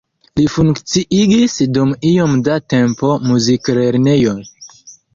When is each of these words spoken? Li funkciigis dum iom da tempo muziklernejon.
Li 0.39 0.45
funkciigis 0.53 1.59
dum 1.77 1.93
iom 2.13 2.35
da 2.49 2.57
tempo 2.75 3.15
muziklernejon. 3.29 4.45